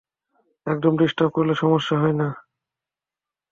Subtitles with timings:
[0.67, 2.27] এরকম ডিস্টার্ব করলে, সমস্যা হয় না?